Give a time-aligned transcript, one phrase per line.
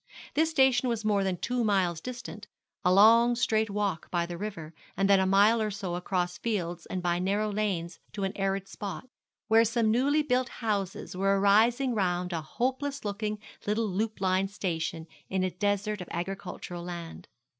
[0.33, 2.47] This station was more than two miles distant,
[2.83, 6.87] a long, straight walk by the river, and then a mile or so across fields
[6.87, 9.07] and by narrow lanes to an arid spot,
[9.47, 13.37] where some newly built houses were arising round a hopeless looking
[13.67, 17.27] little loop line station in a desert of agricultural land.